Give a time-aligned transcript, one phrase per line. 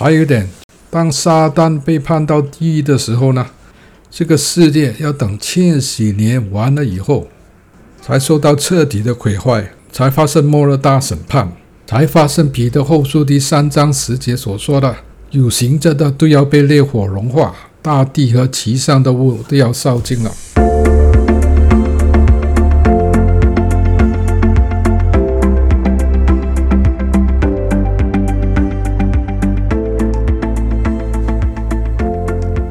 [0.00, 0.48] 还有一点，
[0.88, 3.46] 当撒旦被判到地狱的时候呢，
[4.10, 7.28] 这个世界要等千禧年完了以后，
[8.00, 11.52] 才受到彻底的毁坏，才发生末日大审判，
[11.86, 14.96] 才发生彼得后书第三章十节所说的：
[15.32, 20.32] 有形质的都要被烈火融化，大地和其上的物都要烧尽了。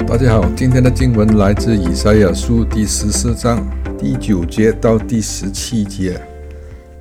[0.10, 3.64] 大家好，今天的经文来自以赛亚书第十四章
[3.96, 6.20] 第九节到第十七节。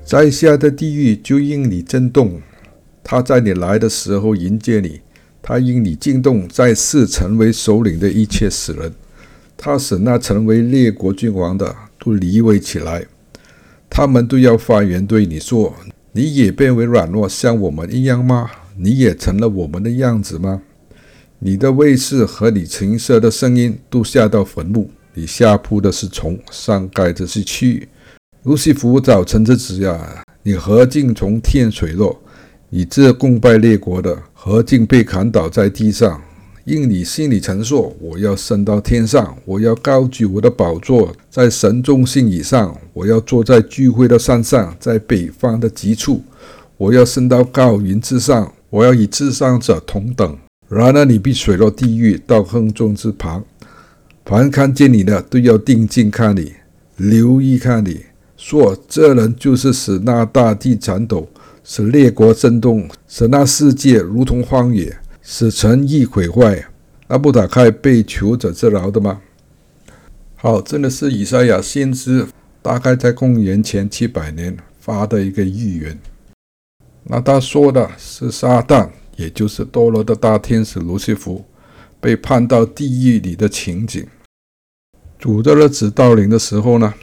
[0.04, 2.42] 在下的地狱就因你震动，
[3.02, 5.00] 他在你来的时候迎接你，
[5.40, 8.92] 他因你惊动在世成为首领的一切死人，
[9.56, 13.06] 他使那成为列国君王的都离位起来，
[13.88, 15.74] 他们都要发言对你说：
[16.12, 18.50] 你也变为软弱，像我们一样吗？
[18.76, 20.60] 你也成了我们的样子吗？
[21.40, 27.86] 你的卫士和你琴瑟的声音都下到坟墓，你下铺的是虫，上盖的是蛆。
[28.42, 32.20] 路西弗早晨之子呀，你何竟从天垂落？
[32.70, 36.20] 你这共败列国的，何竟被砍倒在地上？
[36.64, 46.20] 因你心里曾说：我要升到天上，我要高举我的宝座在神中心以上，我要坐在聚会的山上，在北方的极处，
[46.76, 50.36] 我要升到高云之上，我要与至上者同等。
[50.68, 53.42] 然而你必水落地狱，到坑中之旁。
[54.24, 56.52] 凡看见你的，都要定睛看你，
[56.96, 58.04] 留意看你，
[58.36, 61.26] 说：这人就是使那大地颤抖，
[61.64, 66.66] 使列国震动，使那世界如同荒野，使城邑毁坏。
[67.06, 69.22] 那不打开被囚者之牢的吗？
[70.34, 72.26] 好，真的是以赛亚先知，
[72.60, 75.98] 大概在公元前七百年发的一个预言。
[77.04, 78.90] 那他说的是撒旦。
[79.18, 81.44] 也就是堕落的大天使卢西弗
[82.00, 84.06] 被判到地狱里的情景。
[85.18, 86.94] 主的日子到临的时候呢，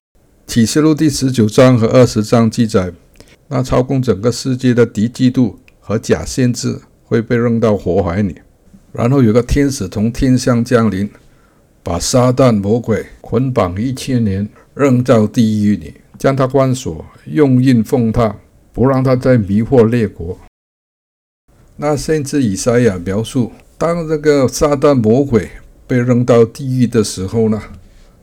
[0.48, 2.94] 启示录第十九章和二十章记载，
[3.50, 8.38] 那操控整个世界的敌基督和假先知会被扔到火海里，
[8.94, 11.10] 然后有个天使从天上降临，
[11.84, 18.34] 把撒旦魔鬼捆绑一千年，扔到地狱里，将他关锁，用印封他，
[18.72, 20.40] 不让他再迷惑列国。
[21.78, 25.50] 那甚至以赛亚描述，当这个撒旦魔鬼
[25.86, 27.62] 被扔到地狱的时候呢，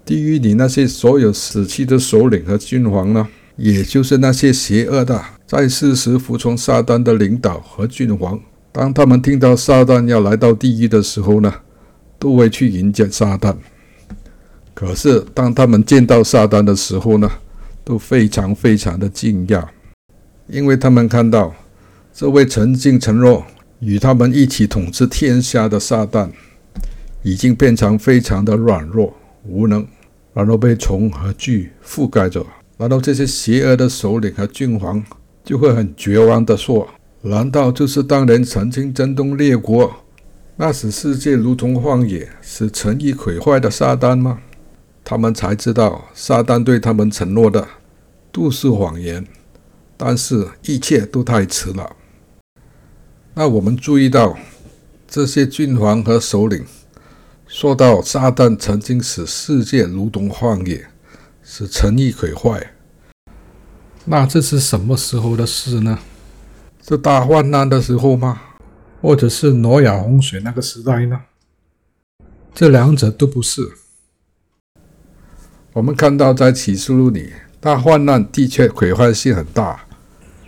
[0.06, 8.40] 地狱里那些所有死去的首领和君王呢，也就是那些邪恶的，在世时服从撒旦的领导和君王，
[8.72, 11.52] 当他们听到撒旦要来到地狱的时候呢，
[12.18, 13.54] 都会去迎接撒旦。
[14.72, 17.30] 可是当他们见到撒旦的时候呢，
[17.84, 19.62] 都非常非常的惊讶，
[20.46, 21.54] 因为他们看到。
[22.14, 23.42] 这位曾经承诺
[23.80, 26.28] 与他们一起统治天下的撒旦，
[27.22, 29.14] 已经变成非常的软弱
[29.44, 29.86] 无能，
[30.34, 32.44] 然后被虫和蛆覆盖着。
[32.76, 35.02] 然后这些邪恶的首领和君王
[35.42, 36.86] 就会很绝望地说
[37.22, 39.90] ：“难道就是当年曾经震动列国，
[40.56, 44.40] 那时世界如同荒野，使诚意毁坏的撒旦吗？”
[45.02, 47.66] 他们才知道，撒旦对他们承诺的
[48.30, 49.26] 都是谎言，
[49.96, 51.96] 但是一切都太迟了。
[53.34, 54.36] 那我们注意到，
[55.08, 56.66] 这些君王和首领
[57.46, 60.88] 说到撒旦曾经使世界如同荒野，
[61.42, 62.74] 使诚意毁坏。
[64.04, 66.00] 那这是什么时候的事呢？
[66.86, 68.42] 是大患难的时候吗？
[69.00, 71.22] 或者是挪亚洪水那个时代呢？
[72.54, 73.62] 这两者都不是。
[75.72, 79.86] 我们看到在启示录里，大患难的确毁坏性很大。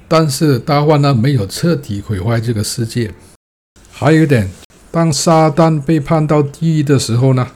[0.06, 3.12] 但是大患呢没有彻底毁坏这个世界。
[3.90, 4.50] 还有一点，
[4.90, 7.48] 当撒旦被判到地狱的时候呢，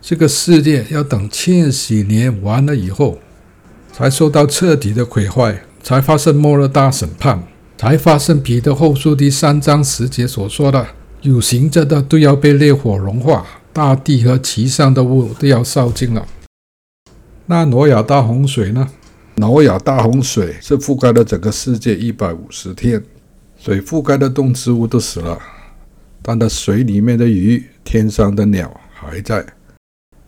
[0.00, 3.18] 这个世界要等千禧年完了以后，
[3.92, 7.42] 才受到彻底的毁坏，才发生末日大审判，
[7.76, 10.86] 才发生彼得后书第三章十节所说的：
[11.22, 16.26] 有形质的都要被烈火融化，大地和其上的物都要烧尽了。
[17.46, 18.88] 那挪亚大洪水呢？
[19.36, 23.02] 挪亚大洪水是覆盖了整个世界一百五十天，
[23.58, 25.36] 水覆盖的动植物都死了，
[26.22, 29.44] 但那水里面的鱼、天上的鸟还在，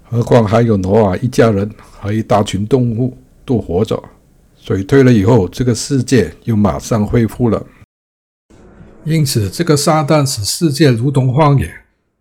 [0.03, 4.03] 何况还有挪亚一家人和一大群动物都活着。
[4.59, 7.65] 水退了以后，这个世界又马上恢复了。
[9.05, 11.73] 因此，这个撒旦使世界如同荒野，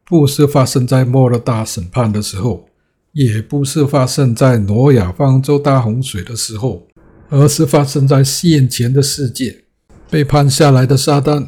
[0.06, 2.70] 不是发生在末日大审判的时候。
[3.16, 6.86] 也不是发生在挪亚方舟大洪水的时候，
[7.30, 9.64] 而是发生在先前的世界。
[10.10, 11.48] 被判下来的撒旦，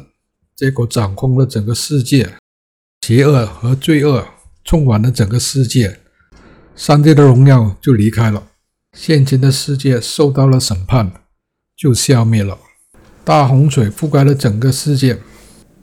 [0.56, 2.36] 结果掌控了整个世界，
[3.02, 4.26] 邪恶和罪恶
[4.64, 5.98] 充满了整个世界，
[6.74, 8.48] 上帝的荣耀就离开了，
[8.94, 11.12] 先前的世界受到了审判，
[11.76, 12.58] 就消灭了。
[13.24, 15.18] 大洪水覆盖了整个世界，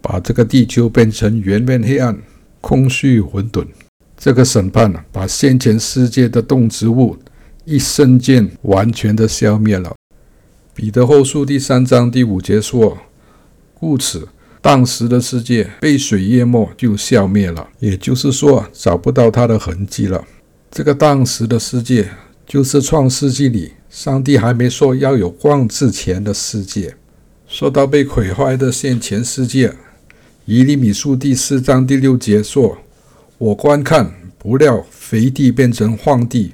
[0.01, 2.19] 把这个地球变成圆面黑暗、
[2.59, 3.67] 空虚混沌。
[4.17, 7.17] 这个审判把先前世界的动植物
[7.65, 9.93] 一瞬间完全的消灭了。
[10.73, 12.97] 彼得后书第三章第五节说
[13.73, 14.27] ：“故此，
[14.61, 20.25] 当时的世界被水淹没，就消灭了，也就是说，找不到它的痕迹了。”
[20.71, 22.09] 这个当时的世界，
[22.45, 26.95] 就是创世纪里上帝还没说要有光之前的世界。
[27.47, 29.73] 说到被毁坏的先前世界，
[30.45, 32.77] 以利米书第四章第六节说
[33.37, 36.53] ：“我观看，不料肥地变成荒地，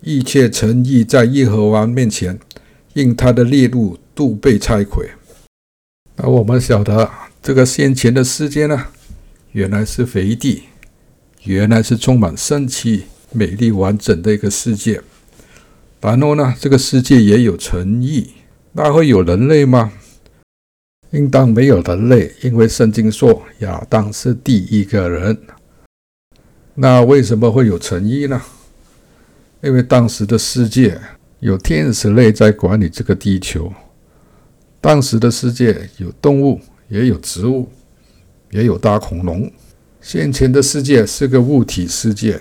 [0.00, 2.38] 一切城邑在耶和华面前，
[2.94, 5.08] 因他的烈怒都被拆毁。”
[6.18, 7.08] 那我们晓得，
[7.40, 8.86] 这个先前的世界呢，
[9.52, 10.64] 原来是肥地，
[11.44, 15.00] 原来是充满生气、美丽、完整的一个世界。
[16.00, 18.32] 然后呢，这个世界也有诚意，
[18.72, 19.92] 那会有人类吗？
[21.12, 25.38] 应当没有人类，因为圣经说亚当是第一个人。
[26.78, 28.40] 那为什么会有成衣呢？
[29.62, 31.00] 因为当时的世界
[31.40, 33.72] 有天使类在管理这个地球。
[34.78, 37.68] 当时的世界有动物，也有植物，
[38.50, 39.50] 也有大恐龙。
[40.02, 42.40] 先前的世界是个物体世界。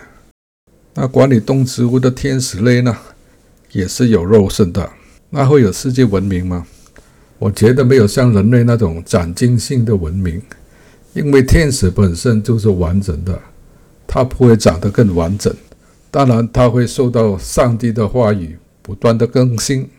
[0.94, 2.96] 那管理动植物的天使类呢，
[3.72, 4.92] 也是有肉身的。
[5.30, 6.68] 那会有世界文明吗？
[7.40, 10.42] 我觉得没有像人类那种长进性的文明，
[11.14, 13.42] 因为天使本身就是完整的，
[14.16, 15.54] 它不会长得更完整。
[16.10, 19.90] 当然，它会受到上帝的话语不断的更新。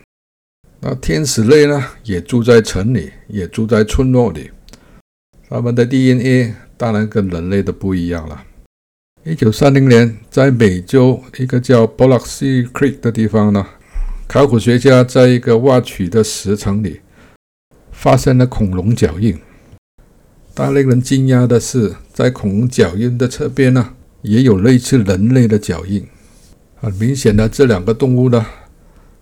[0.80, 4.50] 那天使类呢，也住在城里，也住在村落里。
[5.50, 8.42] 他们的 DNA 当然跟人类的不一样了。
[9.22, 13.66] 一九三零年，在美洲一个叫 Biloxi Creek 的地方呢，
[14.26, 17.02] 考古学家在一个挖取的石层里。
[17.92, 19.38] 发现了恐龙脚印，
[20.54, 26.06] 但令人惊讶的是，在恐龙脚印的侧边呢，也有类似人类的脚印。
[26.76, 28.44] 很明显的，这两个动物呢，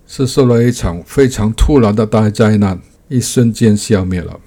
[0.05, 4.39] 是受了一场非常突然的大灾难，一瞬间消灭了。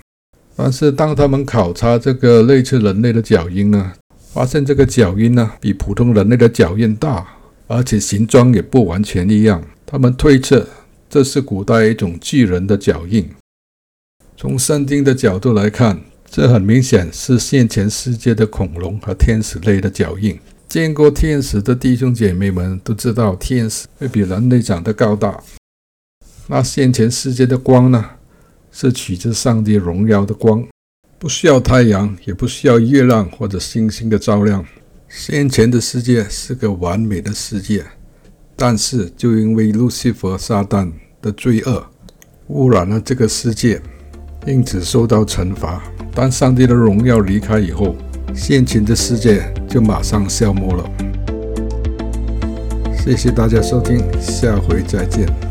[0.54, 3.92] 但是，当他们考察这个类似人类的脚印呢，
[4.32, 7.26] 发现这个脚印呢，比普通人类的脚印大，
[7.66, 9.62] 而且形状也不完全一样。
[9.86, 10.68] 他们推测，
[11.08, 13.30] 这是古代一种巨人的脚印。
[14.36, 20.38] 从圣经的角度来看，这很明显是先前世界的恐龙和天使类的脚印。
[20.68, 25.42] 见过天使的弟兄姐妹们都知道，天使会比人类长得高大。
[26.46, 28.04] 那先前世界的光呢，
[28.70, 30.66] 是取自上帝荣耀的光，
[31.18, 34.64] 不需要太阳，也不需要月亮或者星星的照亮。
[35.08, 37.82] 先前的世界是个完美的世界，
[38.54, 40.92] 但是就因为路西弗撒旦
[41.22, 41.86] 的罪恶，
[42.48, 43.80] 污染了这个世界。
[44.48, 45.82] 因此受到惩罚。
[46.14, 47.94] 当上帝的荣耀离开以后，
[48.34, 50.90] 现前的世界就马上消磨了。
[52.96, 55.47] 谢谢大家收听，下回再见。